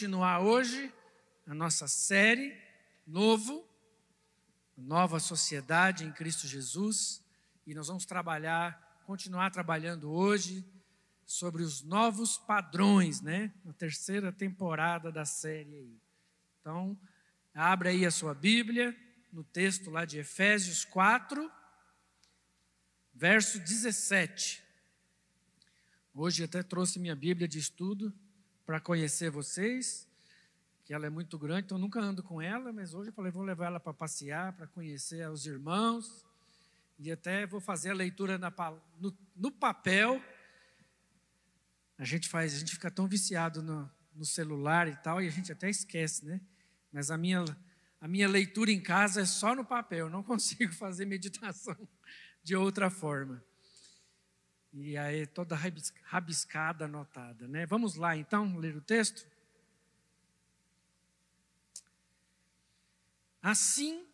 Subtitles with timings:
[0.00, 0.90] continuar hoje
[1.46, 2.56] a nossa série
[3.06, 3.68] Novo,
[4.74, 7.22] Nova Sociedade em Cristo Jesus,
[7.66, 10.64] e nós vamos trabalhar, continuar trabalhando hoje
[11.26, 13.52] sobre os novos padrões, né?
[13.62, 16.00] Na terceira temporada da série aí.
[16.58, 16.98] Então,
[17.52, 18.96] abre aí a sua Bíblia,
[19.30, 21.52] no texto lá de Efésios 4,
[23.12, 24.64] verso 17.
[26.14, 28.10] Hoje até trouxe minha Bíblia de estudo
[28.70, 30.06] para conhecer vocês,
[30.84, 33.42] que ela é muito grande, então nunca ando com ela, mas hoje eu falei, vou
[33.42, 36.24] levar ela para passear, para conhecer os irmãos,
[36.96, 38.54] e até vou fazer a leitura na,
[38.96, 40.22] no, no, papel.
[41.98, 45.32] A gente faz, a gente fica tão viciado no, no celular e tal, e a
[45.32, 46.40] gente até esquece, né?
[46.92, 47.44] Mas a minha,
[48.00, 51.76] a minha leitura em casa é só no papel, eu não consigo fazer meditação
[52.40, 53.44] de outra forma.
[54.72, 55.56] E aí toda
[56.04, 57.66] rabiscada, anotada, né?
[57.66, 59.26] Vamos lá então ler o texto?
[63.42, 64.06] Assim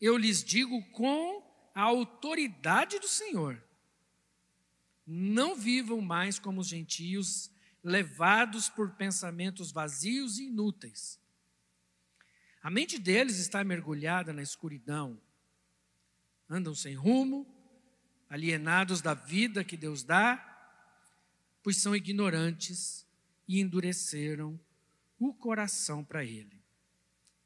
[0.00, 1.42] eu lhes digo com
[1.74, 3.62] a autoridade do Senhor:
[5.06, 7.50] não vivam mais como os gentios,
[7.84, 11.20] levados por pensamentos vazios e inúteis.
[12.62, 15.20] A mente deles está mergulhada na escuridão,
[16.48, 17.46] andam sem rumo,
[18.30, 20.46] alienados da vida que Deus dá,
[21.62, 23.04] pois são ignorantes
[23.46, 24.58] e endureceram
[25.18, 26.62] o coração para Ele.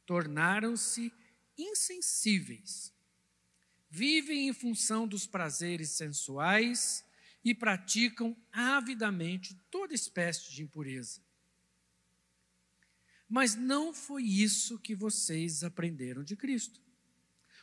[0.04, 1.10] Tornaram-se
[1.56, 2.92] insensíveis,
[3.88, 7.02] vivem em função dos prazeres sensuais
[7.42, 11.22] e praticam avidamente toda espécie de impureza.
[13.26, 16.83] Mas não foi isso que vocês aprenderam de Cristo.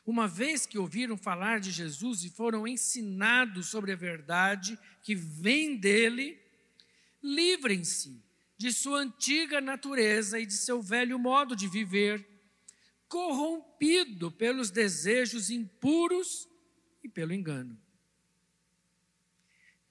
[0.05, 5.77] Uma vez que ouviram falar de Jesus e foram ensinados sobre a verdade que vem
[5.77, 6.39] dele,
[7.21, 8.19] livrem-se
[8.57, 12.27] de sua antiga natureza e de seu velho modo de viver,
[13.07, 16.47] corrompido pelos desejos impuros
[17.03, 17.79] e pelo engano.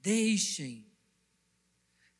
[0.00, 0.86] Deixem,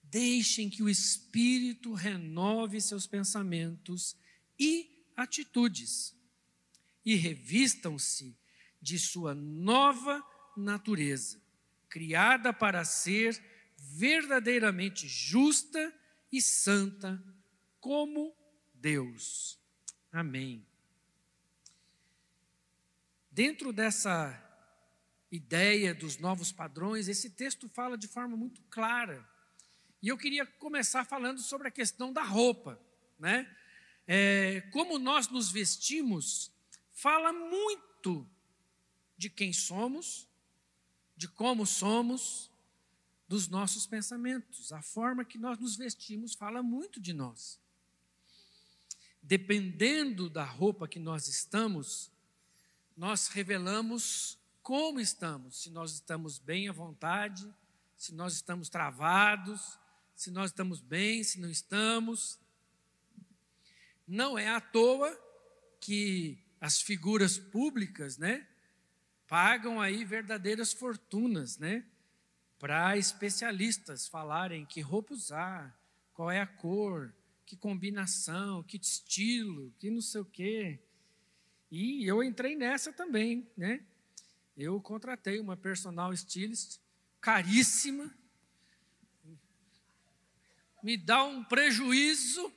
[0.02, 4.14] deixem que o Espírito renove seus pensamentos
[4.58, 6.14] e atitudes
[7.04, 8.36] e revistam-se
[8.80, 10.24] de sua nova
[10.56, 11.40] natureza,
[11.88, 13.40] criada para ser
[13.76, 15.92] verdadeiramente justa
[16.30, 17.22] e santa
[17.80, 18.34] como
[18.74, 19.58] Deus.
[20.12, 20.66] Amém.
[23.30, 24.46] Dentro dessa
[25.30, 29.26] ideia dos novos padrões, esse texto fala de forma muito clara.
[30.02, 32.80] E eu queria começar falando sobre a questão da roupa,
[33.18, 33.48] né?
[34.06, 36.50] É, como nós nos vestimos
[37.00, 38.28] fala muito
[39.16, 40.28] de quem somos,
[41.16, 42.50] de como somos,
[43.26, 44.70] dos nossos pensamentos.
[44.70, 47.58] A forma que nós nos vestimos fala muito de nós.
[49.22, 52.10] Dependendo da roupa que nós estamos,
[52.94, 55.62] nós revelamos como estamos.
[55.62, 57.50] Se nós estamos bem à vontade,
[57.96, 59.78] se nós estamos travados,
[60.14, 62.38] se nós estamos bem, se não estamos.
[64.06, 65.18] Não é à toa
[65.80, 68.46] que as figuras públicas, né,
[69.26, 71.84] pagam aí verdadeiras fortunas, né,
[72.58, 75.74] para especialistas falarem que roupa usar,
[76.12, 77.14] qual é a cor,
[77.46, 80.78] que combinação, que estilo, que não sei o quê.
[81.70, 83.84] E eu entrei nessa também, né?
[84.56, 86.78] Eu contratei uma personal stylist
[87.20, 88.14] caríssima,
[90.82, 92.52] me dá um prejuízo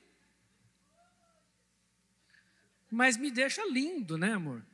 [2.94, 4.64] mas me deixa lindo, né, amor?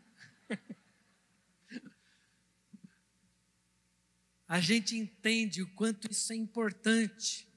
[4.46, 7.48] A gente entende o quanto isso é importante.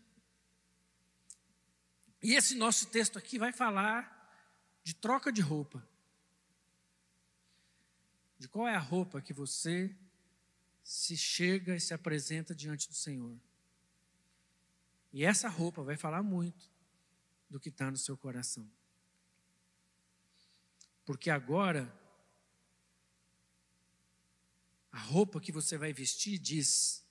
[2.22, 4.10] E esse nosso texto aqui vai falar
[4.84, 5.86] de troca de roupa.
[8.38, 9.94] De qual é a roupa que você
[10.84, 13.38] se chega e se apresenta diante do Senhor.
[15.12, 16.72] E essa roupa vai falar muito
[17.50, 18.70] do que está no seu coração.
[21.06, 21.94] Porque agora,
[24.92, 27.06] a roupa que você vai vestir diz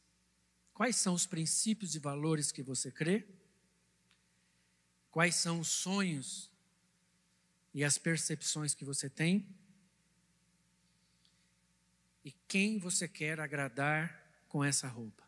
[0.73, 3.27] quais são os princípios e valores que você crê,
[5.11, 6.51] quais são os sonhos
[7.75, 9.47] e as percepções que você tem,
[12.25, 15.23] e quem você quer agradar com essa roupa.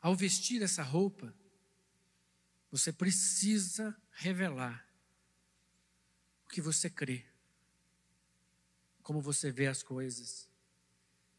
[0.00, 1.34] Ao vestir essa roupa,
[2.74, 4.84] você precisa revelar
[6.44, 7.24] o que você crê,
[9.00, 10.48] como você vê as coisas,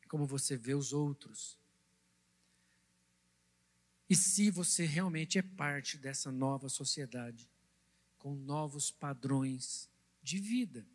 [0.08, 1.60] como você vê os outros.
[4.10, 7.50] e se você realmente é parte dessa nova sociedade,
[8.18, 9.90] com novos padrões
[10.24, 10.88] de vida.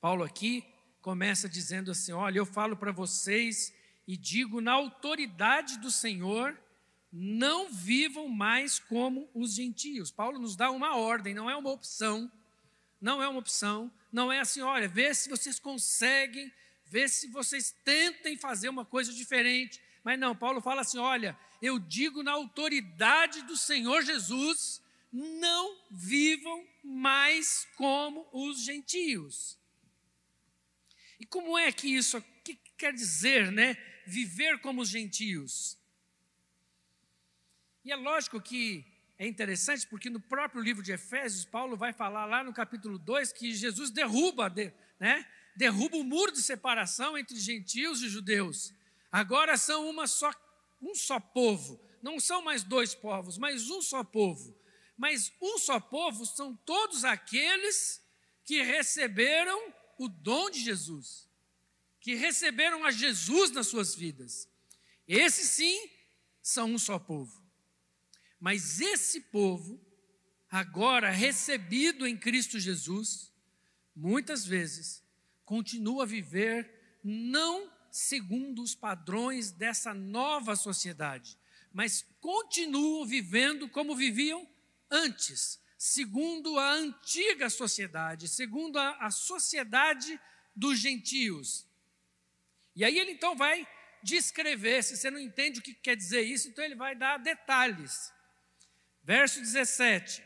[0.00, 0.62] Paulo aqui
[1.00, 3.74] começa dizendo assim: Olha, eu falo para vocês
[4.06, 6.56] e digo na autoridade do Senhor,
[7.12, 10.10] não vivam mais como os gentios.
[10.10, 12.30] Paulo nos dá uma ordem, não é uma opção.
[13.00, 16.52] Não é uma opção, não é assim, olha, vê se vocês conseguem,
[16.84, 19.80] vê se vocês tentem fazer uma coisa diferente.
[20.02, 24.82] Mas não, Paulo fala assim: olha, eu digo na autoridade do Senhor Jesus,
[25.12, 29.56] não vivam mais como os gentios.
[31.20, 33.76] E como é que isso que quer dizer, né?
[34.06, 35.77] Viver como os gentios.
[37.88, 38.84] E é lógico que
[39.18, 43.32] é interessante porque no próprio livro de Efésios, Paulo vai falar lá no capítulo 2
[43.32, 44.52] que Jesus derruba,
[45.00, 45.26] né?
[45.56, 48.74] Derruba o muro de separação entre gentios e judeus.
[49.10, 50.30] Agora são uma só,
[50.82, 51.80] um só povo.
[52.02, 54.54] Não são mais dois povos, mas um só povo.
[54.94, 58.04] Mas um só povo são todos aqueles
[58.44, 61.26] que receberam o dom de Jesus,
[62.02, 64.46] que receberam a Jesus nas suas vidas.
[65.06, 65.88] Esses sim
[66.42, 67.47] são um só povo.
[68.40, 69.80] Mas esse povo,
[70.50, 73.32] agora recebido em Cristo Jesus,
[73.94, 75.02] muitas vezes
[75.44, 81.38] continua a viver não segundo os padrões dessa nova sociedade,
[81.72, 84.48] mas continuam vivendo como viviam
[84.90, 90.18] antes, segundo a antiga sociedade, segundo a, a sociedade
[90.54, 91.66] dos gentios.
[92.74, 93.66] E aí ele então vai
[94.02, 98.12] descrever, se você não entende o que quer dizer isso, então ele vai dar detalhes.
[99.08, 100.22] Verso 17.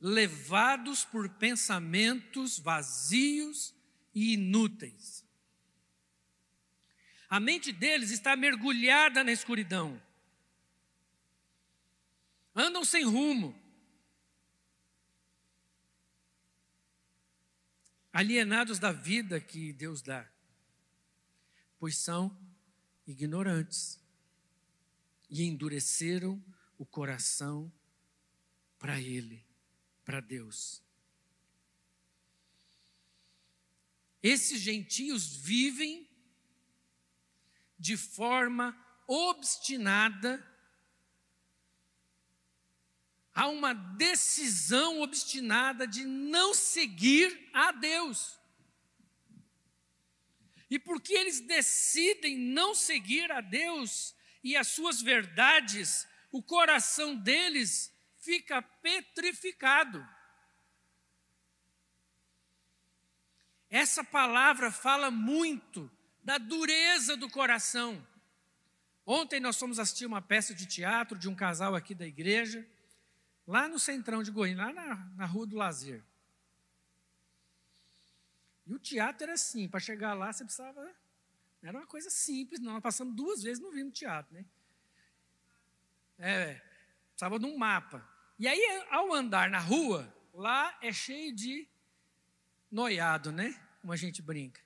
[0.00, 3.74] Levados por pensamentos vazios
[4.14, 5.22] e inúteis.
[7.28, 10.00] A mente deles está mergulhada na escuridão.
[12.56, 13.61] Andam sem rumo,
[18.12, 20.28] alienados da vida que Deus dá,
[21.78, 22.36] pois são
[23.06, 23.98] ignorantes
[25.30, 26.42] e endureceram
[26.76, 27.72] o coração
[28.78, 29.44] para Ele,
[30.04, 30.82] para Deus.
[34.22, 36.08] Esses gentios vivem
[37.78, 38.76] de forma
[39.06, 40.51] obstinada
[43.34, 48.38] há uma decisão obstinada de não seguir a Deus.
[50.70, 57.92] E porque eles decidem não seguir a Deus e as suas verdades, o coração deles
[58.18, 60.06] fica petrificado.
[63.68, 65.90] Essa palavra fala muito
[66.22, 68.06] da dureza do coração.
[69.04, 72.66] Ontem nós fomos assistir uma peça de teatro de um casal aqui da igreja
[73.46, 76.02] lá no centrão de Goiânia, lá na, na Rua do Lazer.
[78.66, 80.94] E o teatro era assim, para chegar lá você precisava.
[81.62, 82.72] Era uma coisa simples, não.
[82.74, 84.44] Nós passamos duas vezes não vimos teatro, né?
[86.18, 86.62] É,
[87.10, 88.06] precisava de um mapa.
[88.38, 91.68] E aí, ao andar na rua, lá é cheio de
[92.70, 93.60] noiado, né?
[93.80, 94.60] Como a gente brinca.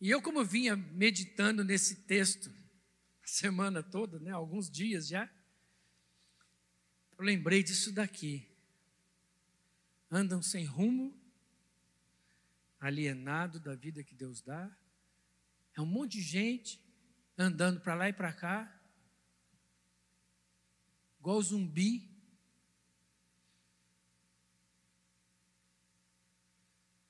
[0.00, 2.50] E eu, como vinha meditando nesse texto
[3.22, 5.28] a semana toda, né, alguns dias já,
[7.18, 8.48] eu lembrei disso daqui.
[10.08, 11.12] Andam sem rumo,
[12.78, 14.70] alienado da vida que Deus dá.
[15.74, 16.80] É um monte de gente
[17.36, 18.80] andando para lá e para cá,
[21.18, 22.08] igual zumbi.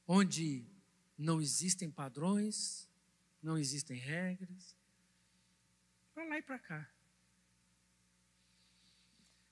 [0.06, 0.66] Onde
[1.18, 2.90] não existem padrões,
[3.42, 4.74] não existem regras,
[6.14, 6.97] para lá e para cá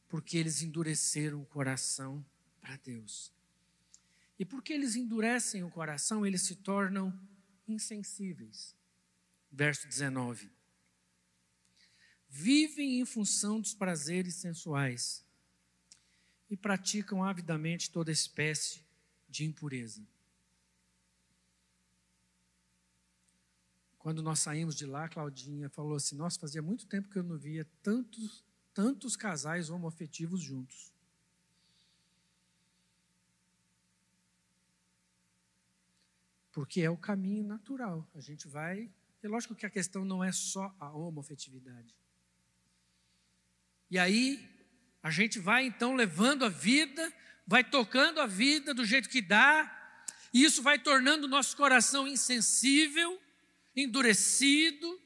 [0.09, 2.25] porque eles endureceram o coração
[2.61, 3.33] para Deus.
[4.39, 7.19] E porque eles endurecem o coração, eles se tornam
[7.67, 8.75] insensíveis.
[9.51, 10.51] Verso 19.
[12.29, 15.25] Vivem em função dos prazeres sensuais
[16.51, 18.85] e praticam avidamente toda espécie
[19.29, 20.07] de impureza.
[23.99, 27.37] Quando nós saímos de lá, Claudinha falou assim: Nossa, fazia muito tempo que eu não
[27.37, 28.45] via tantos
[28.77, 30.93] tantos casais homoafetivos juntos.
[36.53, 38.07] Porque é o caminho natural.
[38.15, 38.93] A gente vai.
[39.23, 41.97] É lógico que a questão não é só a homoafetividade.
[43.91, 44.47] E aí,
[45.07, 47.13] A gente vai então levando a vida,
[47.47, 49.73] vai tocando a vida do jeito que dá,
[50.35, 53.17] e isso vai tornando o nosso coração insensível,
[53.77, 55.01] endurecido,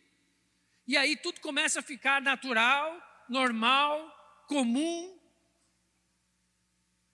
[0.89, 5.17] e aí tudo começa a ficar natural, normal, comum.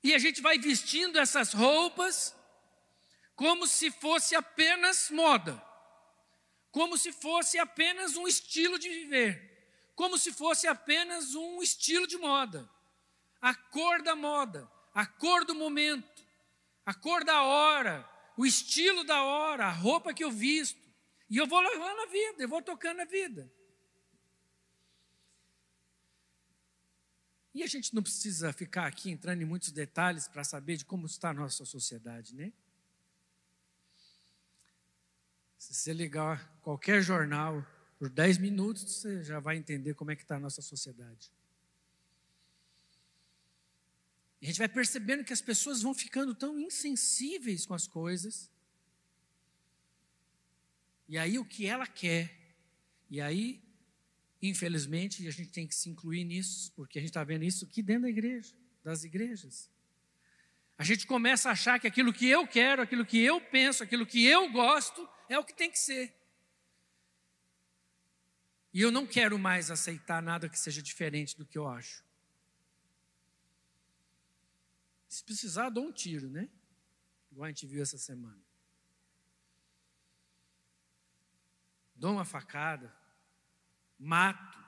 [0.03, 2.35] E a gente vai vestindo essas roupas
[3.35, 5.63] como se fosse apenas moda,
[6.71, 12.17] como se fosse apenas um estilo de viver, como se fosse apenas um estilo de
[12.17, 12.69] moda.
[13.41, 16.25] A cor da moda, a cor do momento,
[16.87, 18.09] a cor da hora,
[18.39, 20.81] o estilo da hora, a roupa que eu visto.
[21.29, 23.53] E eu vou levando a vida, eu vou tocando a vida.
[27.57, 31.07] E a gente não precisa ficar aqui entrando em muitos detalhes para saber de como
[31.07, 32.53] está a nossa sociedade, né?
[35.57, 37.67] Se você ligar qualquer jornal
[37.99, 41.33] por 10 minutos, você já vai entender como é que está a nossa sociedade.
[44.43, 48.51] E a gente vai percebendo que as pessoas vão ficando tão insensíveis com as coisas.
[51.09, 52.37] E aí o que ela quer,
[53.09, 53.66] e aí
[54.49, 57.83] Infelizmente, a gente tem que se incluir nisso, porque a gente está vendo isso aqui
[57.83, 59.71] dentro da igreja, das igrejas.
[60.79, 64.07] A gente começa a achar que aquilo que eu quero, aquilo que eu penso, aquilo
[64.07, 66.15] que eu gosto, é o que tem que ser.
[68.73, 72.05] E eu não quero mais aceitar nada que seja diferente do que eu acho.
[75.09, 76.47] Se precisar, dou um tiro, né?
[77.33, 78.39] Igual a gente viu essa semana.
[81.95, 82.95] Dou uma facada,
[83.99, 84.59] mato.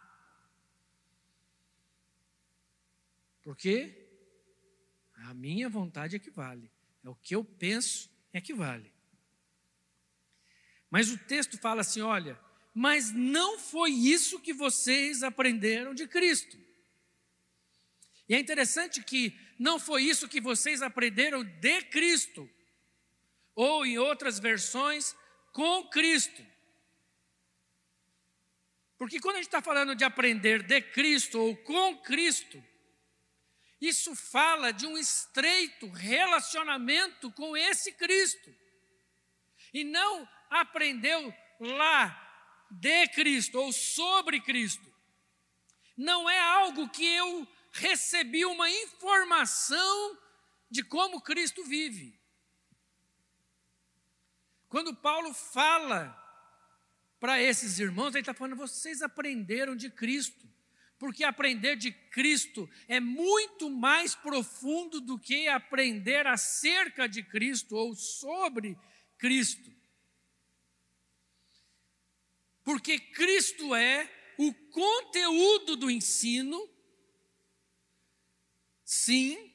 [3.42, 4.08] Porque
[5.14, 6.70] a minha vontade é que vale,
[7.02, 8.92] é o que eu penso é que vale.
[10.90, 12.38] Mas o texto fala assim: olha,
[12.74, 16.56] mas não foi isso que vocês aprenderam de Cristo.
[18.28, 22.48] E é interessante que não foi isso que vocês aprenderam de Cristo,
[23.54, 25.16] ou em outras versões,
[25.52, 26.44] com Cristo.
[28.98, 32.62] Porque quando a gente está falando de aprender de Cristo ou com Cristo,
[33.80, 38.52] isso fala de um estreito relacionamento com esse Cristo.
[39.72, 44.92] E não aprendeu lá de Cristo ou sobre Cristo.
[45.96, 50.18] Não é algo que eu recebi uma informação
[50.68, 52.18] de como Cristo vive.
[54.68, 56.17] Quando Paulo fala
[57.20, 60.48] para esses irmãos, ele está falando: vocês aprenderam de Cristo,
[60.98, 67.94] porque aprender de Cristo é muito mais profundo do que aprender acerca de Cristo ou
[67.94, 68.76] sobre
[69.16, 69.72] Cristo.
[72.62, 74.08] Porque Cristo é
[74.38, 76.68] o conteúdo do ensino,
[78.84, 79.52] sim,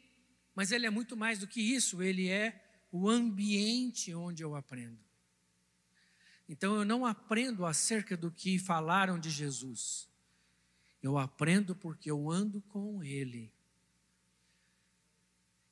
[0.56, 5.13] mas ele é muito mais do que isso, ele é o ambiente onde eu aprendo.
[6.48, 10.10] Então eu não aprendo acerca do que falaram de Jesus.
[11.02, 13.52] Eu aprendo porque eu ando com Ele.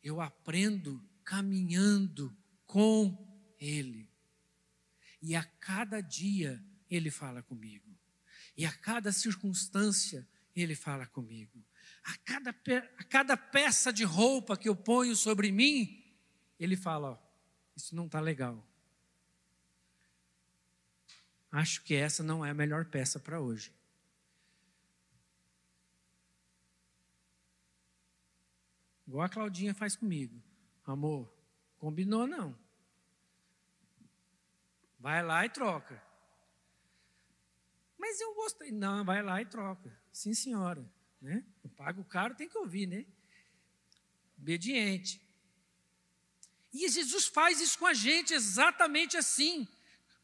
[0.04, 2.36] Eu aprendo caminhando
[2.66, 3.18] com
[3.60, 4.10] Ele.
[5.22, 7.90] E a cada dia Ele fala comigo.
[8.58, 11.64] E a cada circunstância Ele fala comigo.
[12.04, 12.50] A cada,
[12.98, 16.04] a cada peça de roupa que eu ponho sobre mim,
[16.60, 17.18] Ele fala: ó,
[17.76, 18.66] isso não está legal.
[21.52, 23.74] Acho que essa não é a melhor peça para hoje.
[29.06, 30.42] Igual a Claudinha faz comigo.
[30.86, 31.30] Amor,
[31.78, 32.58] combinou não.
[34.98, 36.02] Vai lá e troca.
[37.98, 38.72] Mas eu gostei.
[38.72, 39.92] Não, vai lá e troca.
[40.12, 40.90] Sim, senhora.
[41.22, 41.44] Né?
[41.64, 43.06] Eu pago caro, tem que ouvir, né?
[44.38, 45.22] Obediente.
[46.74, 49.68] E Jesus faz isso com a gente exatamente assim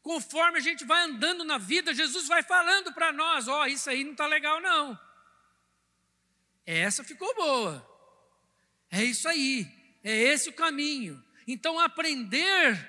[0.08, 3.90] conforme a gente vai andando na vida, Jesus vai falando para nós: ó, oh, isso
[3.90, 4.98] aí não está legal, não.
[6.64, 7.86] Essa ficou boa.
[8.90, 9.70] É isso aí.
[10.02, 11.22] É esse o caminho.
[11.46, 12.88] Então, aprender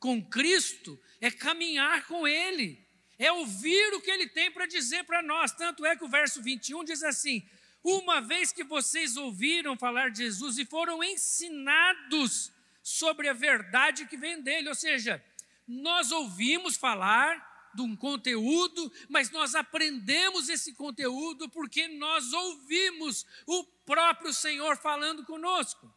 [0.00, 2.84] com Cristo é caminhar com Ele,
[3.16, 5.52] é ouvir o que Ele tem para dizer para nós.
[5.52, 7.48] Tanto é que o verso 21 diz assim:
[7.80, 14.16] Uma vez que vocês ouviram falar de Jesus e foram ensinados sobre a verdade que
[14.16, 15.24] vem dele, ou seja,
[15.66, 23.64] nós ouvimos falar de um conteúdo, mas nós aprendemos esse conteúdo porque nós ouvimos o
[23.84, 25.92] próprio Senhor falando conosco.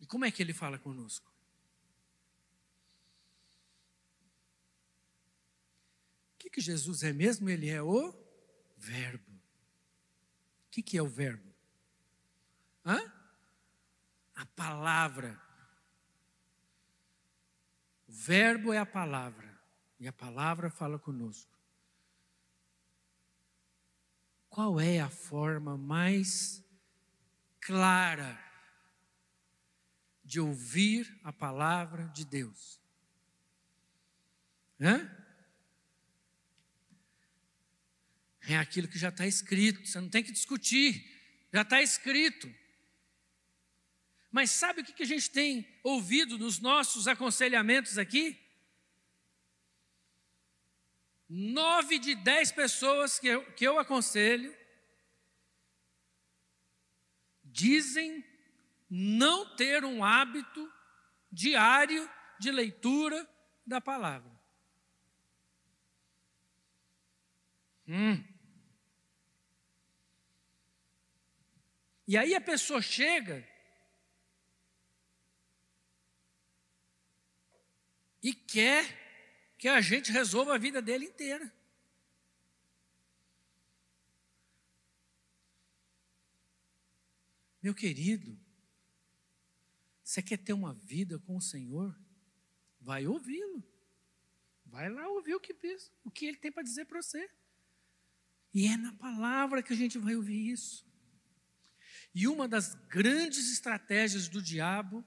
[0.00, 1.32] E como é que ele fala conosco?
[6.34, 7.48] O que, que Jesus é mesmo?
[7.48, 8.14] Ele é o
[8.76, 9.32] Verbo.
[9.32, 11.52] O que, que é o Verbo?
[12.84, 13.15] Hã?
[14.36, 15.40] A palavra.
[18.06, 19.58] O Verbo é a palavra.
[19.98, 21.56] E a palavra fala conosco.
[24.50, 26.62] Qual é a forma mais
[27.60, 28.38] clara
[30.24, 32.80] de ouvir a palavra de Deus?
[34.80, 35.10] Hã?
[38.48, 41.04] É aquilo que já está escrito, você não tem que discutir,
[41.52, 42.48] já está escrito.
[44.36, 48.38] Mas sabe o que a gente tem ouvido nos nossos aconselhamentos aqui?
[51.26, 54.54] Nove de dez pessoas que eu, que eu aconselho
[57.42, 58.22] dizem
[58.90, 60.70] não ter um hábito
[61.32, 62.06] diário
[62.38, 63.26] de leitura
[63.66, 64.38] da palavra.
[67.88, 68.22] Hum.
[72.06, 73.55] E aí a pessoa chega
[78.26, 78.84] e quer
[79.56, 81.54] que a gente resolva a vida dele inteira.
[87.62, 88.36] Meu querido,
[90.02, 91.96] você quer ter uma vida com o Senhor?
[92.80, 93.62] Vai ouvi-lo.
[94.64, 95.54] Vai lá ouvir o que,
[96.02, 97.30] o que ele tem para dizer para você.
[98.52, 100.84] E é na palavra que a gente vai ouvir isso.
[102.12, 105.04] E uma das grandes estratégias do diabo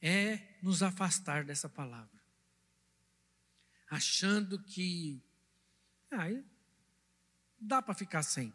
[0.00, 2.20] é nos afastar dessa palavra
[3.90, 5.20] achando que
[6.12, 6.28] ah,
[7.58, 8.54] dá para ficar sem.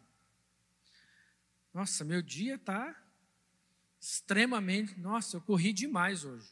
[1.74, 2.96] Nossa, meu dia está
[4.00, 4.98] extremamente.
[4.98, 6.50] Nossa, eu corri demais hoje.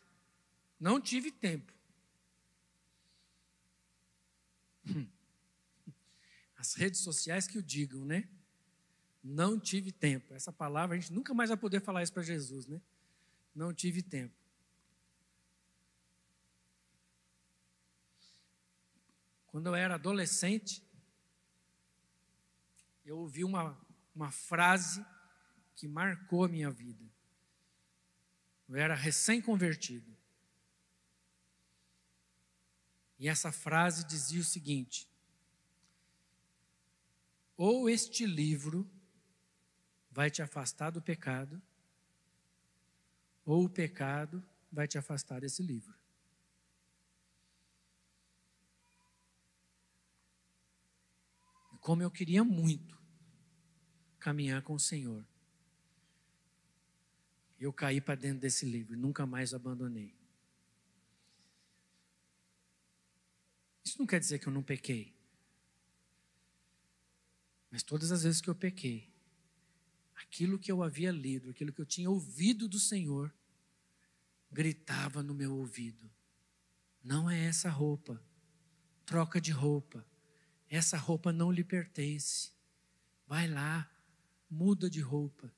[0.78, 1.72] Não tive tempo.
[4.86, 5.08] Hum.
[6.56, 8.28] As redes sociais que o digam, né?
[9.22, 10.34] Não tive tempo.
[10.34, 12.80] Essa palavra, a gente nunca mais vai poder falar isso para Jesus, né?
[13.54, 14.34] Não tive tempo.
[19.54, 20.82] Quando eu era adolescente,
[23.04, 23.80] eu ouvi uma,
[24.12, 25.06] uma frase
[25.76, 27.08] que marcou a minha vida.
[28.68, 30.12] Eu era recém-convertido.
[33.16, 35.08] E essa frase dizia o seguinte:
[37.56, 38.90] ou este livro
[40.10, 41.62] vai te afastar do pecado,
[43.44, 45.94] ou o pecado vai te afastar desse livro.
[51.84, 52.98] Como eu queria muito
[54.18, 55.22] caminhar com o Senhor.
[57.60, 60.14] Eu caí para dentro desse livro, nunca mais abandonei.
[63.84, 65.14] Isso não quer dizer que eu não pequei.
[67.70, 69.12] Mas todas as vezes que eu pequei,
[70.14, 73.30] aquilo que eu havia lido, aquilo que eu tinha ouvido do Senhor,
[74.50, 76.10] gritava no meu ouvido:
[77.02, 78.24] não é essa roupa,
[79.04, 80.13] troca de roupa
[80.74, 82.50] essa roupa não lhe pertence.
[83.26, 83.88] Vai lá,
[84.50, 85.52] muda de roupa.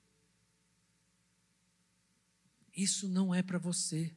[2.74, 4.14] Isso não é para você.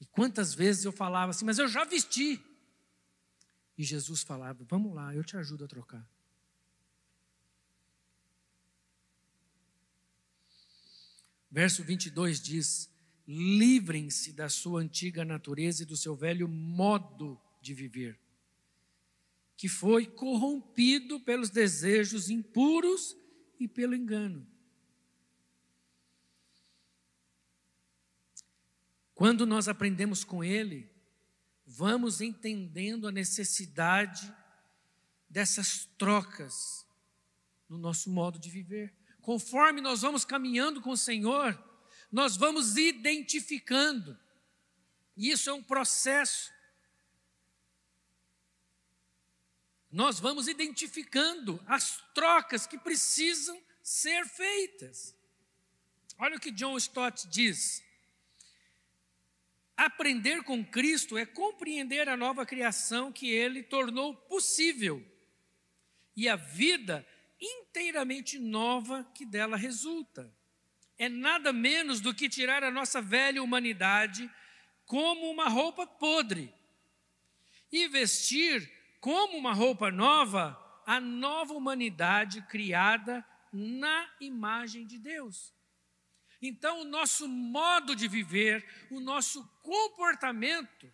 [0.00, 2.42] E quantas vezes eu falava assim, mas eu já vesti.
[3.76, 6.08] E Jesus falava: Vamos lá, eu te ajudo a trocar.
[11.50, 12.90] Verso 22 diz:
[13.28, 18.18] Livrem-se da sua antiga natureza e do seu velho modo de viver,
[19.56, 23.16] que foi corrompido pelos desejos impuros
[23.58, 24.46] e pelo engano.
[29.14, 30.88] Quando nós aprendemos com Ele,
[31.66, 34.32] vamos entendendo a necessidade
[35.28, 36.86] dessas trocas
[37.68, 38.94] no nosso modo de viver.
[39.20, 41.58] Conforme nós vamos caminhando com o Senhor,
[42.12, 44.16] nós vamos identificando.
[45.16, 46.52] E isso é um processo
[49.96, 55.16] nós vamos identificando as trocas que precisam ser feitas.
[56.18, 57.82] Olha o que John Stott diz.
[59.74, 65.02] Aprender com Cristo é compreender a nova criação que ele tornou possível
[66.14, 67.06] e a vida
[67.40, 70.30] inteiramente nova que dela resulta.
[70.98, 74.30] É nada menos do que tirar a nossa velha humanidade
[74.84, 76.52] como uma roupa podre
[77.72, 78.76] e vestir
[79.06, 85.54] como uma roupa nova a nova humanidade criada na imagem de Deus.
[86.42, 90.92] Então, o nosso modo de viver, o nosso comportamento,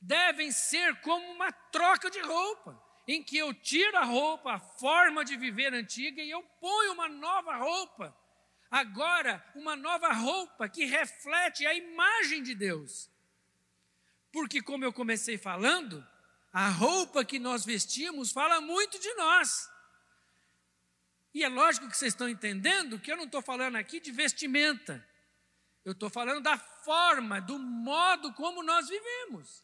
[0.00, 5.24] devem ser como uma troca de roupa, em que eu tiro a roupa, a forma
[5.24, 8.16] de viver antiga, e eu ponho uma nova roupa.
[8.70, 13.10] Agora, uma nova roupa que reflete a imagem de Deus.
[14.30, 16.06] Porque, como eu comecei falando,
[16.52, 19.68] a roupa que nós vestimos fala muito de nós.
[21.34, 25.06] E é lógico que vocês estão entendendo que eu não estou falando aqui de vestimenta.
[25.84, 29.62] Eu estou falando da forma, do modo como nós vivemos.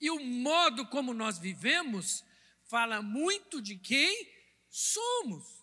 [0.00, 2.24] E o modo como nós vivemos
[2.64, 4.28] fala muito de quem
[4.68, 5.62] somos.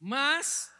[0.00, 0.70] Mas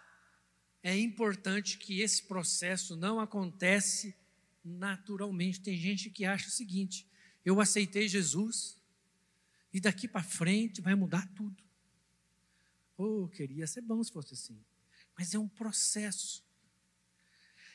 [0.82, 4.16] é importante que esse processo não acontece
[4.64, 5.60] naturalmente.
[5.60, 7.06] Tem gente que acha o seguinte:
[7.44, 8.80] eu aceitei Jesus
[9.72, 11.62] e daqui para frente vai mudar tudo.
[12.96, 14.64] Oh, queria ser bom se fosse assim.
[15.18, 16.44] Mas é um processo.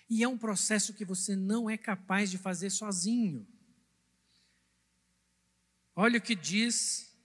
[0.10, 3.46] E é um processo que você não é capaz de fazer sozinho.
[5.96, 7.16] Olha o que diz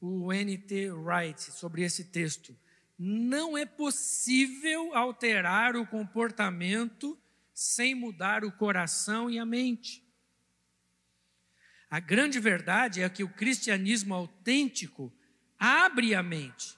[0.00, 0.90] o N.T.
[0.90, 2.56] Wright sobre esse texto.
[2.98, 7.21] Não é possível alterar o comportamento
[7.54, 10.02] sem mudar o coração e a mente.
[11.90, 15.12] A grande verdade é que o cristianismo autêntico
[15.58, 16.76] abre a mente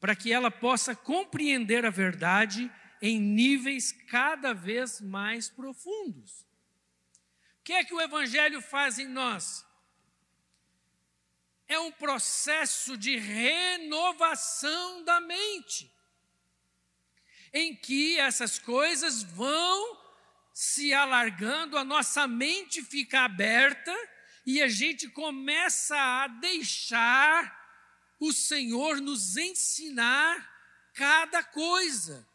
[0.00, 6.46] para que ela possa compreender a verdade em níveis cada vez mais profundos.
[7.60, 9.66] O que é que o Evangelho faz em nós?
[11.66, 15.92] É um processo de renovação da mente,
[17.52, 19.98] em que essas coisas vão
[20.52, 23.94] se alargando, a nossa mente fica aberta
[24.44, 27.56] e a gente começa a deixar
[28.18, 30.56] o Senhor nos ensinar
[30.94, 32.28] cada coisa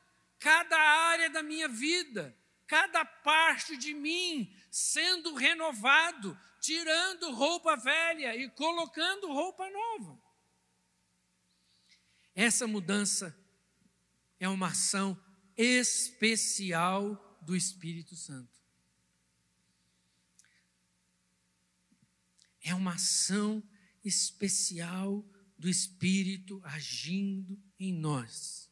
[0.43, 8.49] cada área da minha vida, cada parte de mim sendo renovado, tirando roupa velha e
[8.49, 10.21] colocando roupa nova.
[12.35, 13.33] Essa mudança
[14.43, 15.17] é uma ação
[15.57, 18.61] especial do Espírito Santo.
[22.61, 23.63] É uma ação
[24.03, 25.25] especial
[25.57, 28.63] do Espírito agindo em nós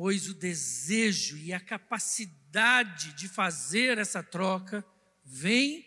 [0.00, 4.82] pois o desejo e a capacidade de fazer essa troca
[5.22, 5.84] vem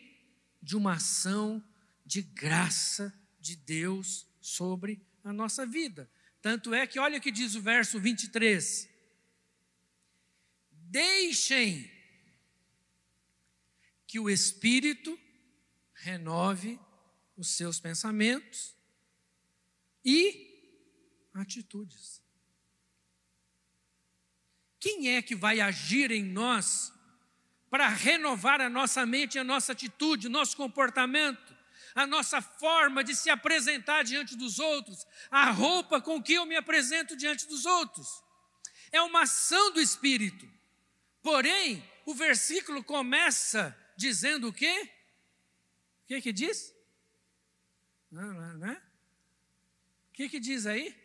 [0.61, 1.63] de uma ação
[2.05, 6.07] de graça de Deus sobre a nossa vida.
[6.43, 8.89] Tanto é que, olha o que diz o verso 23.
[10.69, 11.89] Deixem
[14.05, 15.17] que o Espírito
[15.93, 16.77] renove
[17.37, 18.75] os seus pensamentos
[20.03, 22.21] e atitudes.
[24.81, 26.91] Quem é que vai agir em nós
[27.69, 31.52] para renovar a nossa mente, a nossa atitude, o nosso comportamento,
[31.95, 36.55] a nossa forma de se apresentar diante dos outros, a roupa com que eu me
[36.55, 38.23] apresento diante dos outros?
[38.91, 40.49] É uma ação do Espírito.
[41.21, 44.89] Porém, o versículo começa dizendo o quê?
[46.03, 46.73] O que que diz?
[48.11, 48.75] Não, não, não é?
[50.09, 50.95] O que que diz aí?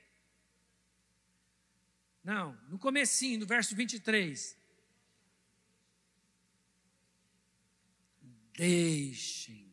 [2.22, 4.56] Não, no comecinho, no verso 23.
[8.52, 9.67] Deixem.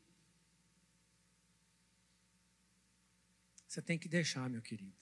[3.75, 4.95] Você tem que deixar, meu querido.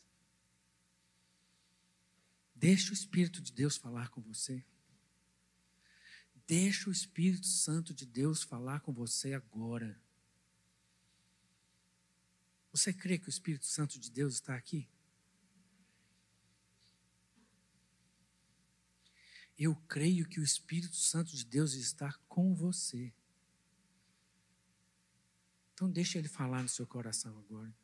[2.56, 4.66] Deixe o Espírito de Deus falar com você.
[6.48, 10.02] Deixe o Espírito Santo de Deus falar com você agora.
[12.72, 14.90] Você crê que o Espírito Santo de Deus está aqui?
[19.56, 23.14] Eu creio que o Espírito Santo de Deus está com você.
[25.76, 27.83] Então deixe ele falar no seu coração agora.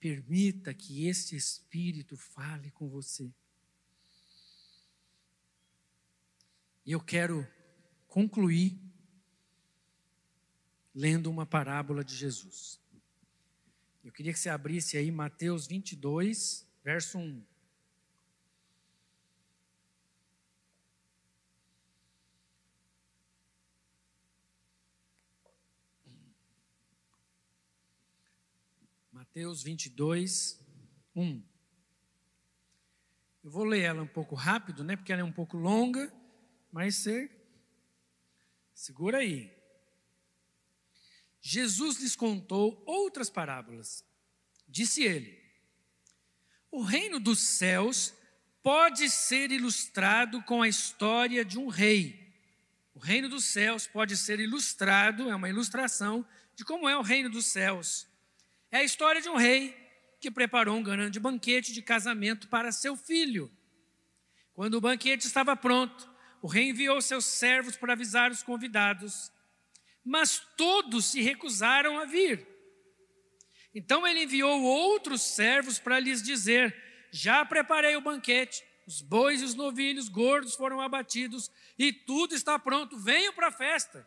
[0.00, 3.30] Permita que esse Espírito fale com você.
[6.84, 7.46] E eu quero
[8.08, 8.80] concluir
[10.94, 12.80] lendo uma parábola de Jesus.
[14.02, 17.49] Eu queria que você abrisse aí Mateus 22, verso 1.
[29.32, 30.58] Mateus 22,
[31.14, 31.42] 1.
[33.44, 34.96] Eu vou ler ela um pouco rápido, né?
[34.96, 36.12] Porque ela é um pouco longa,
[36.72, 37.30] mas você
[38.74, 39.48] segura aí.
[41.40, 44.04] Jesus lhes contou outras parábolas.
[44.66, 45.40] Disse ele:
[46.68, 48.12] O reino dos céus
[48.64, 52.34] pode ser ilustrado com a história de um rei.
[52.92, 57.30] O reino dos céus pode ser ilustrado, é uma ilustração de como é o reino
[57.30, 58.09] dos céus.
[58.70, 59.76] É a história de um rei
[60.20, 63.50] que preparou um grande banquete de casamento para seu filho.
[64.54, 66.08] Quando o banquete estava pronto,
[66.40, 69.32] o rei enviou seus servos para avisar os convidados,
[70.04, 72.46] mas todos se recusaram a vir.
[73.74, 76.76] Então ele enviou outros servos para lhes dizer:
[77.10, 82.58] Já preparei o banquete, os bois e os novilhos gordos foram abatidos e tudo está
[82.58, 84.06] pronto, venham para a festa.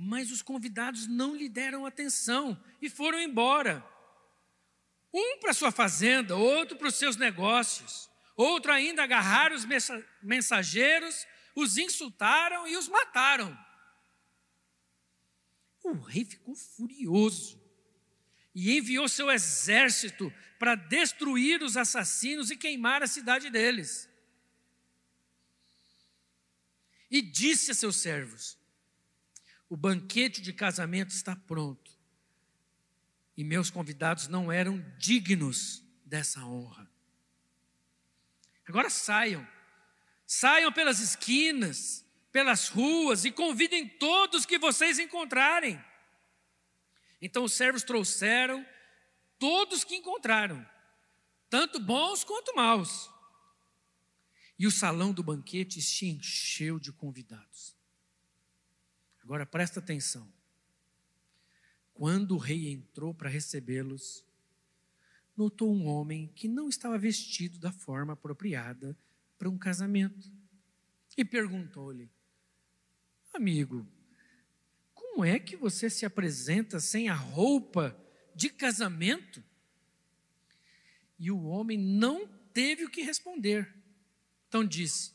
[0.00, 3.84] Mas os convidados não lhe deram atenção e foram embora.
[5.12, 9.66] Um para sua fazenda, outro para os seus negócios, outro ainda agarraram os
[10.22, 13.58] mensageiros, os insultaram e os mataram.
[15.82, 17.60] O rei ficou furioso
[18.54, 24.08] e enviou seu exército para destruir os assassinos e queimar a cidade deles.
[27.10, 28.57] E disse a seus servos:
[29.68, 31.90] o banquete de casamento está pronto.
[33.36, 36.90] E meus convidados não eram dignos dessa honra.
[38.66, 39.46] Agora saiam.
[40.26, 45.82] Saiam pelas esquinas, pelas ruas e convidem todos que vocês encontrarem.
[47.20, 48.66] Então os servos trouxeram
[49.38, 50.66] todos que encontraram,
[51.48, 53.10] tanto bons quanto maus.
[54.58, 57.77] E o salão do banquete se encheu de convidados.
[59.28, 60.26] Agora presta atenção.
[61.92, 64.24] Quando o rei entrou para recebê-los,
[65.36, 68.96] notou um homem que não estava vestido da forma apropriada
[69.36, 70.32] para um casamento
[71.14, 72.10] e perguntou-lhe:
[73.34, 73.86] Amigo,
[74.94, 77.94] como é que você se apresenta sem a roupa
[78.34, 79.44] de casamento?
[81.18, 83.70] E o homem não teve o que responder.
[84.48, 85.12] Então disse: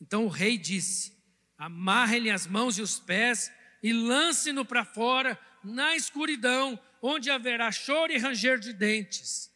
[0.00, 1.13] Então o rei disse:
[1.58, 3.50] amarre-lhe as mãos e os pés
[3.82, 9.52] e lance-no para fora na escuridão, onde haverá choro e ranger de dentes.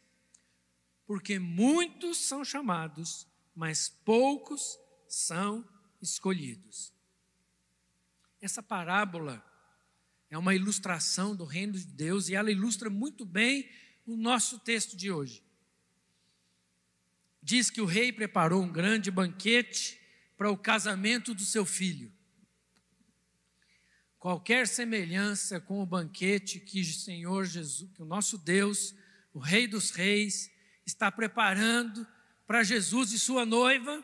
[1.05, 5.67] Porque muitos são chamados, mas poucos são
[6.01, 6.93] escolhidos.
[8.41, 9.43] Essa parábola
[10.29, 13.69] é uma ilustração do reino de Deus e ela ilustra muito bem
[14.05, 15.43] o nosso texto de hoje.
[17.41, 19.98] Diz que o rei preparou um grande banquete
[20.39, 22.09] para o casamento do seu filho.
[24.17, 28.95] Qualquer semelhança com o banquete que o Senhor Jesus, que o nosso Deus,
[29.33, 30.49] o Rei dos Reis,
[30.85, 32.07] está preparando
[32.47, 34.01] para Jesus e sua noiva,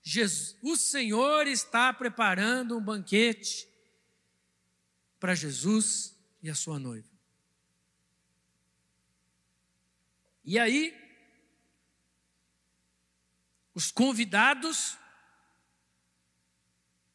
[0.00, 3.66] Jesus, o Senhor está preparando um banquete
[5.18, 7.10] para Jesus e a sua noiva.
[10.44, 10.96] E aí,
[13.74, 15.01] os convidados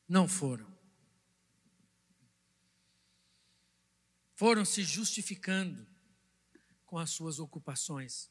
[0.07, 0.65] não foram.
[4.35, 5.85] Foram se justificando
[6.85, 8.29] com as suas ocupações.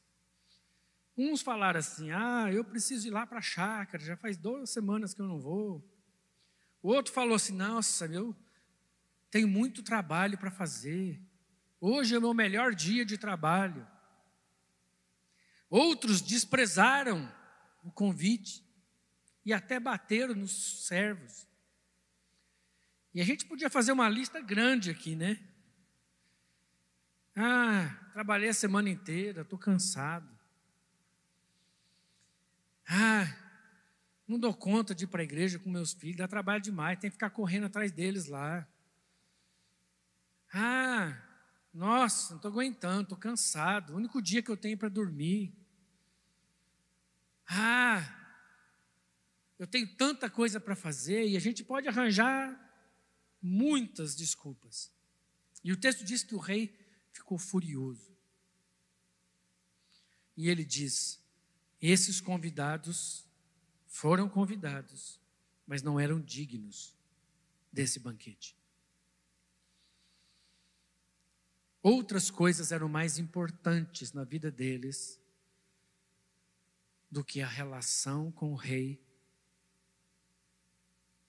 [1.17, 5.13] Uns falaram assim: ah, eu preciso ir lá para a chácara, já faz duas semanas
[5.13, 5.83] que eu não vou.
[6.81, 8.35] O outro falou assim: nossa, eu
[9.29, 11.21] tenho muito trabalho para fazer.
[11.79, 13.87] Hoje é o meu melhor dia de trabalho.
[15.69, 17.31] Outros desprezaram
[17.83, 18.65] o convite
[19.45, 21.47] e até bateram nos servos.
[23.13, 25.39] E a gente podia fazer uma lista grande aqui, né?
[27.35, 30.27] Ah, trabalhei a semana inteira, estou cansado.
[32.87, 33.27] Ah,
[34.27, 37.09] não dou conta de ir para a igreja com meus filhos, dá trabalho demais, tem
[37.09, 38.67] que ficar correndo atrás deles lá.
[40.53, 41.21] Ah,
[41.73, 45.53] nossa, não estou aguentando, estou cansado, o único dia que eu tenho para dormir.
[47.47, 48.03] Ah,
[49.59, 52.66] eu tenho tanta coisa para fazer e a gente pode arranjar
[53.47, 54.91] muitas desculpas.
[55.63, 56.77] E o texto diz que o rei
[57.11, 58.15] ficou furioso.
[60.35, 61.19] E ele diz:
[61.81, 63.25] esses convidados
[63.87, 65.19] foram convidados,
[65.65, 66.95] mas não eram dignos
[67.71, 68.55] desse banquete.
[71.81, 75.19] Outras coisas eram mais importantes na vida deles
[77.09, 79.01] do que a relação com o rei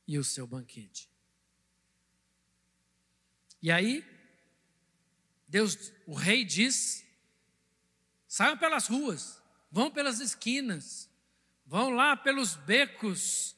[0.06, 1.08] e o seu banquete.
[3.60, 4.04] E aí,
[5.46, 7.04] Deus, o rei diz:
[8.26, 11.10] saiam pelas ruas, vão pelas esquinas,
[11.66, 13.56] vão lá pelos becos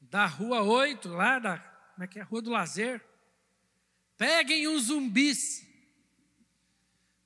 [0.00, 2.22] da rua 8, lá da, como é que é?
[2.22, 3.04] Rua do Lazer.
[4.16, 5.66] Peguem os zumbis,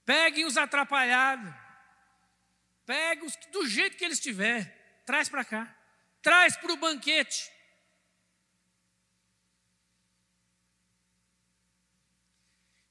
[0.04, 1.52] peguem os atrapalhados,
[2.86, 5.76] Pega os do jeito que eles tiver, traz para cá,
[6.22, 7.50] traz para o banquete.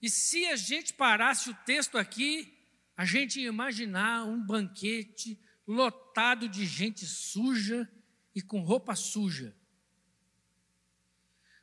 [0.06, 2.56] E se a gente parasse o texto aqui,
[2.96, 7.92] a gente ia imaginar um banquete lotado de gente suja
[8.36, 9.58] e com roupa suja.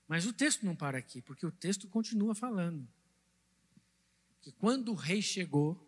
[0.09, 2.85] Mas o texto não para aqui, porque o texto continua falando.
[4.40, 5.81] Que quando o rei chegou,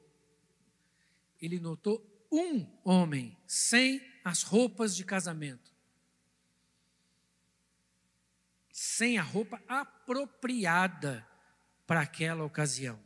[1.40, 5.75] ele notou um homem sem as roupas de casamento.
[8.71, 11.34] Sem a roupa apropriada
[11.87, 13.03] para aquela ocasião.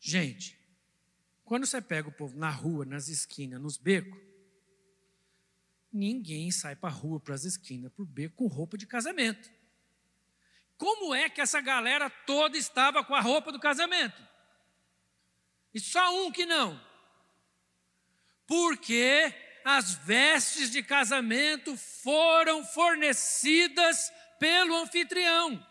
[0.00, 0.58] Gente,
[1.44, 4.20] quando você pega o povo na rua, nas esquinas, nos becos,
[5.92, 9.50] ninguém sai para a rua, para as esquinas, para o beco com roupa de casamento.
[10.76, 14.22] Como é que essa galera toda estava com a roupa do casamento?
[15.74, 16.80] E só um que não.
[18.46, 25.64] Porque as vestes de casamento foram fornecidas pelo anfitrião.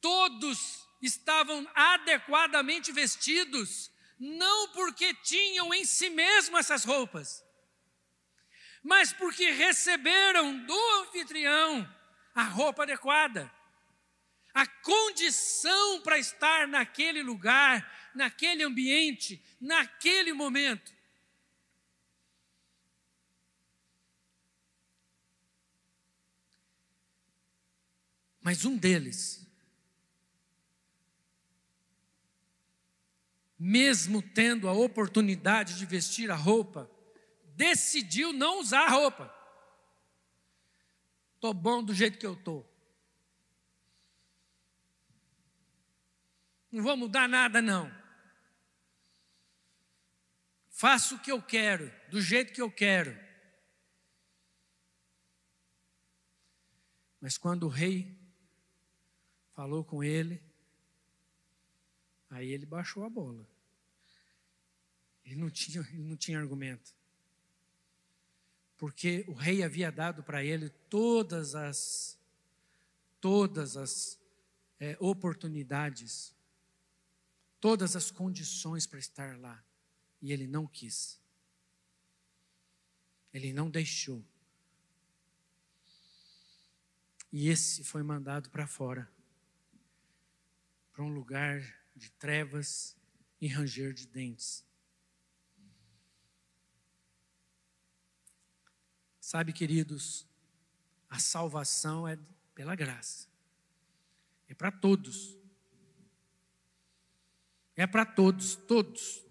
[0.00, 7.44] Todos estavam adequadamente vestidos, não porque tinham em si mesmo essas roupas,
[8.82, 11.96] mas porque receberam do anfitrião
[12.34, 13.50] a roupa adequada,
[14.54, 20.92] a condição para estar naquele lugar, naquele ambiente, naquele momento.
[28.40, 29.46] Mas um deles,
[33.58, 36.90] mesmo tendo a oportunidade de vestir a roupa,
[37.54, 39.34] decidiu não usar a roupa.
[41.34, 42.66] Estou bom do jeito que eu estou.
[46.72, 47.90] Não vou mudar nada, não.
[50.68, 53.18] Faço o que eu quero, do jeito que eu quero.
[57.20, 58.19] Mas quando o rei
[59.60, 60.42] falou com ele,
[62.30, 63.46] aí ele baixou a bola.
[65.22, 66.94] Ele não tinha, ele não tinha argumento.
[68.78, 72.18] Porque o rei havia dado para ele todas as
[73.20, 74.18] todas as
[74.78, 76.34] é, oportunidades,
[77.60, 79.62] todas as condições para estar lá.
[80.22, 81.20] E ele não quis.
[83.30, 84.24] Ele não deixou.
[87.30, 89.19] E esse foi mandado para fora
[91.00, 91.62] para um lugar
[91.96, 92.94] de trevas
[93.40, 94.62] e ranger de dentes.
[99.18, 100.28] Sabe, queridos,
[101.08, 102.18] a salvação é
[102.54, 103.26] pela graça,
[104.46, 105.38] é para todos.
[107.76, 109.24] É para todos, todos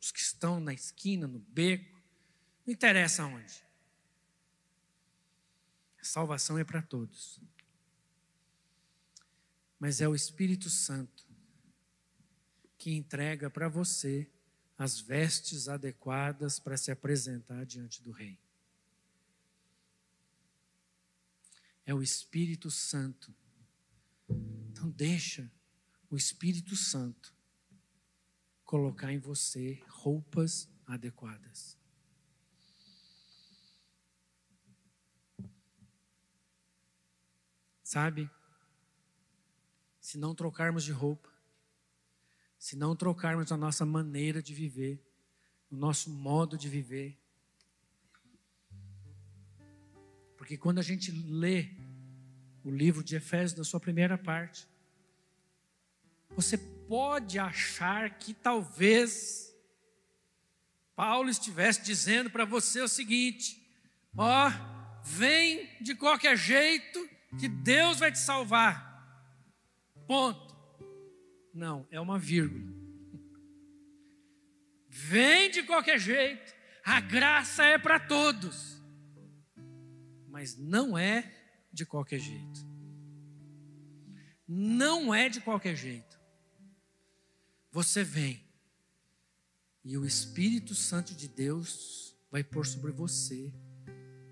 [0.00, 2.00] os que estão na esquina, no beco,
[2.64, 3.62] não interessa onde.
[6.00, 7.38] A salvação é para todos
[9.80, 11.26] mas é o Espírito Santo
[12.76, 14.30] que entrega para você
[14.76, 18.38] as vestes adequadas para se apresentar diante do Rei.
[21.84, 23.34] É o Espírito Santo.
[24.70, 25.50] Então, deixa
[26.10, 27.34] o Espírito Santo
[28.64, 31.76] colocar em você roupas adequadas.
[37.82, 38.30] Sabe?
[40.10, 41.28] Se não trocarmos de roupa,
[42.58, 45.00] se não trocarmos a nossa maneira de viver,
[45.70, 47.16] o nosso modo de viver.
[50.36, 51.68] Porque quando a gente lê
[52.64, 54.66] o livro de Efésios, na sua primeira parte,
[56.30, 59.54] você pode achar que talvez
[60.96, 63.64] Paulo estivesse dizendo para você o seguinte:
[64.16, 64.50] ó,
[65.04, 67.08] vem de qualquer jeito
[67.38, 68.89] que Deus vai te salvar.
[70.10, 70.56] Ponto.
[71.54, 72.74] Não, é uma vírgula.
[74.88, 76.52] Vem de qualquer jeito,
[76.84, 78.82] a graça é para todos,
[80.26, 81.32] mas não é
[81.72, 82.66] de qualquer jeito.
[84.48, 86.20] Não é de qualquer jeito.
[87.70, 88.44] Você vem
[89.84, 93.54] e o Espírito Santo de Deus vai pôr sobre você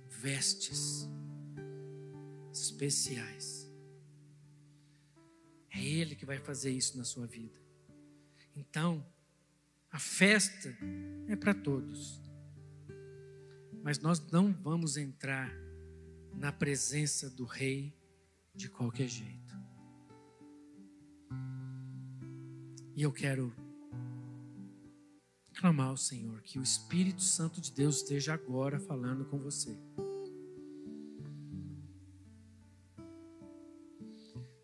[0.08, 1.08] vestes
[2.52, 3.57] especiais.
[5.78, 7.56] É Ele que vai fazer isso na sua vida.
[8.56, 9.06] Então,
[9.92, 10.76] a festa
[11.28, 12.20] é para todos.
[13.80, 15.54] Mas nós não vamos entrar
[16.34, 17.96] na presença do Rei
[18.54, 19.56] de qualquer jeito.
[22.96, 23.54] E eu quero
[25.54, 29.78] clamar ao Senhor que o Espírito Santo de Deus esteja agora falando com você.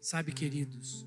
[0.05, 1.07] Sabe, queridos,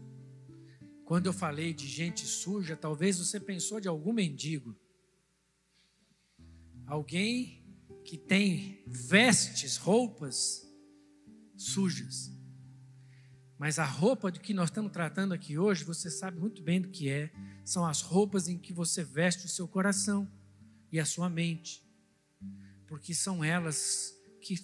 [1.05, 4.75] quando eu falei de gente suja, talvez você pensou de algum mendigo.
[6.87, 7.63] Alguém
[8.03, 10.67] que tem vestes, roupas
[11.55, 12.31] sujas.
[13.55, 16.89] Mas a roupa do que nós estamos tratando aqui hoje, você sabe muito bem do
[16.89, 17.31] que é.
[17.63, 20.27] São as roupas em que você veste o seu coração
[20.91, 21.87] e a sua mente.
[22.87, 24.55] Porque são elas que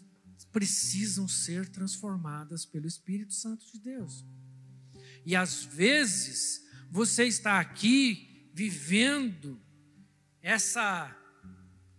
[0.53, 4.23] precisam ser transformadas pelo Espírito Santo de Deus.
[5.25, 9.59] E às vezes você está aqui vivendo
[10.39, 11.17] essa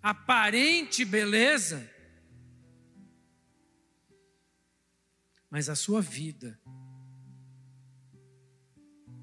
[0.01, 1.91] aparente beleza,
[5.51, 6.61] mas a sua vida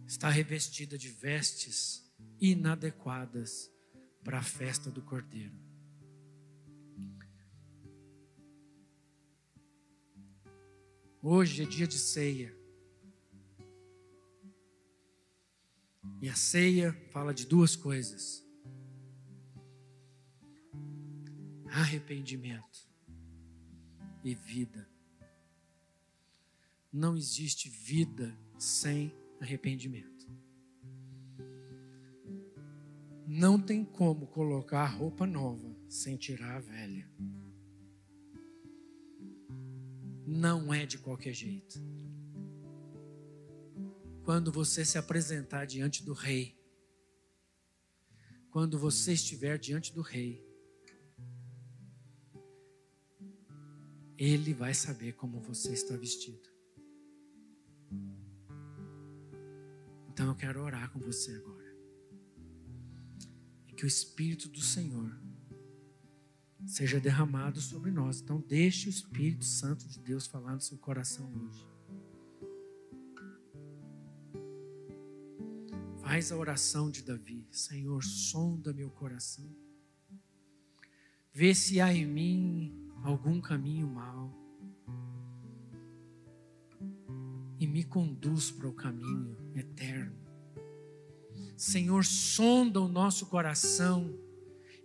[0.05, 2.03] está revestida de vestes
[2.39, 3.71] inadequadas
[4.23, 5.70] para a festa do Cordeiro.
[11.23, 12.51] Hoje é dia de ceia.
[16.19, 18.43] E a ceia fala de duas coisas:
[21.69, 22.89] arrependimento
[24.23, 24.89] e vida.
[26.91, 30.27] Não existe vida sem arrependimento.
[33.27, 37.07] Não tem como colocar roupa nova sem tirar a velha.
[40.33, 41.77] Não é de qualquer jeito.
[44.23, 46.57] Quando você se apresentar diante do rei,
[48.49, 50.41] quando você estiver diante do rei,
[54.17, 56.49] ele vai saber como você está vestido.
[60.07, 61.75] Então eu quero orar com você agora.
[63.75, 65.20] Que o Espírito do Senhor
[66.65, 68.21] seja derramado sobre nós.
[68.21, 71.67] Então deixe o Espírito Santo de Deus falar no seu coração hoje.
[76.01, 77.47] Faz a oração de Davi.
[77.51, 79.49] Senhor, sonda meu coração.
[81.33, 84.37] Vê se há em mim algum caminho mau.
[87.59, 90.19] E me conduz para o caminho eterno.
[91.55, 94.13] Senhor, sonda o nosso coração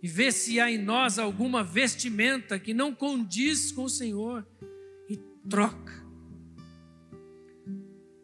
[0.01, 4.47] e vê se há em nós alguma vestimenta que não condiz com o Senhor
[5.09, 5.17] e
[5.49, 6.05] troca.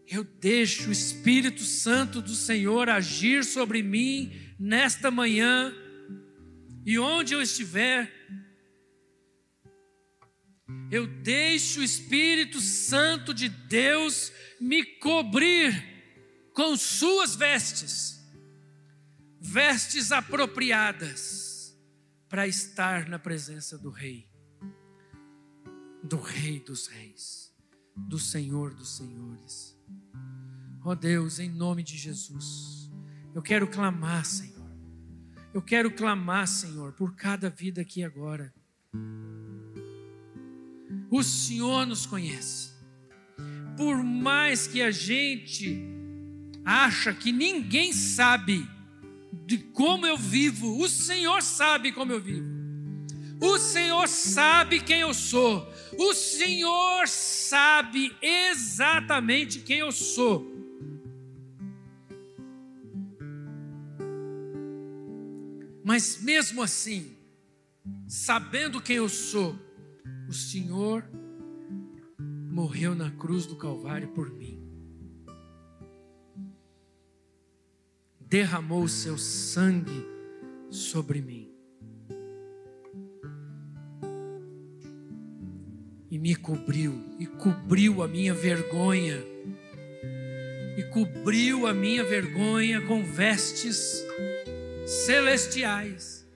[0.07, 5.74] Eu deixo o Espírito Santo do Senhor agir sobre mim nesta manhã
[6.86, 8.11] e onde eu estiver,
[10.91, 15.91] eu deixo o Espírito Santo de Deus me cobrir
[16.53, 18.21] com suas vestes,
[19.41, 21.53] vestes apropriadas
[22.34, 24.27] para estar na presença do Rei,
[26.03, 27.53] do Rei dos Reis,
[27.95, 29.79] do Senhor dos Senhores.
[30.84, 32.91] Ó oh Deus, em nome de Jesus,
[33.36, 34.67] eu quero clamar, Senhor.
[35.53, 38.51] Eu quero clamar, Senhor, por cada vida aqui agora.
[41.11, 42.73] O Senhor nos conhece.
[43.77, 45.79] Por mais que a gente
[46.65, 48.67] acha que ninguém sabe
[49.45, 52.47] de como eu vivo, o Senhor sabe como eu vivo.
[53.41, 55.67] O Senhor sabe quem eu sou.
[55.97, 60.51] O Senhor sabe exatamente quem eu sou.
[65.84, 67.17] Mas mesmo assim,
[68.07, 69.59] sabendo quem eu sou,
[70.29, 71.03] o Senhor
[72.49, 74.62] morreu na cruz do Calvário por mim.
[78.34, 80.07] Derramou o seu sangue
[80.71, 81.53] sobre mim.
[86.09, 89.23] E me cobriu, e cobriu a minha vergonha,
[90.75, 94.03] e cobriu a minha vergonha com vestes
[94.88, 96.27] celestiais,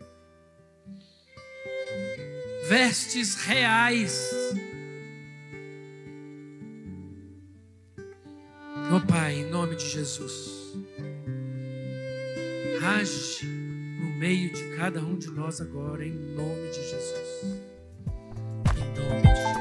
[2.69, 4.31] vestes reais
[8.89, 10.56] Ó oh, Pai, em nome de Jesus,
[12.87, 17.61] age no meio de cada um de nós agora, em nome de Jesus.
[18.75, 19.56] Em nome de